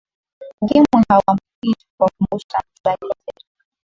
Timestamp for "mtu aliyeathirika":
2.73-3.61